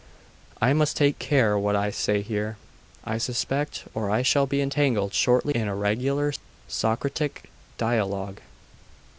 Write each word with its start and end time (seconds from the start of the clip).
'I 0.63 0.73
must 0.73 0.97
take 0.97 1.19
care 1.19 1.55
what 1.59 1.75
I 1.75 1.91
say 1.91 2.21
here, 2.23 2.57
I 3.03 3.19
suspect, 3.19 3.83
or 3.93 4.09
I 4.09 4.23
shall 4.23 4.47
be 4.47 4.59
entangled 4.59 5.13
shortly 5.13 5.55
in 5.55 5.67
a 5.67 5.75
regular 5.75 6.33
Socratic 6.67 7.51
dialogue.... 7.77 8.41